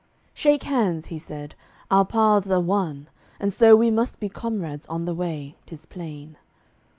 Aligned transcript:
"Shake 0.33 0.63
hands," 0.63 1.05
he 1.13 1.19
said; 1.19 1.53
"our 1.91 2.03
paths 2.05 2.49
are 2.49 2.59
one, 2.59 3.07
and 3.39 3.53
so 3.53 3.75
We 3.75 3.91
must 3.91 4.19
be 4.19 4.29
comrades 4.29 4.87
on 4.87 5.05
the 5.05 5.13
way, 5.13 5.57
'tis 5.67 5.85
plain." 5.85 6.37